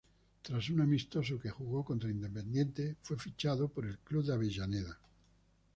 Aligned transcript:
Tras 0.41 0.67
un 0.71 0.81
amistoso 0.81 1.39
que 1.39 1.51
jugó 1.51 1.85
contra 1.85 2.09
Independiente, 2.09 2.95
fue 3.03 3.19
fichado 3.19 3.67
por 3.67 3.85
el 3.85 3.99
club 3.99 4.25
de 4.25 4.33
Avellaneda. 4.33 4.97